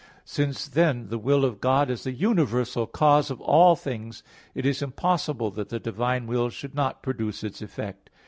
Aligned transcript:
Since, 0.25 0.67
then, 0.67 1.09
the 1.09 1.19
will 1.19 1.45
of 1.45 1.61
God 1.61 1.91
is 1.91 2.05
the 2.05 2.11
universal 2.11 2.87
cause 2.87 3.29
of 3.29 3.39
all 3.39 3.75
things, 3.75 4.23
it 4.55 4.65
is 4.65 4.81
impossible 4.81 5.51
that 5.51 5.69
the 5.69 5.79
divine 5.79 6.25
will 6.25 6.49
should 6.49 6.73
not 6.73 7.03
produce 7.03 7.43
its 7.43 7.61
effect. 7.61 8.09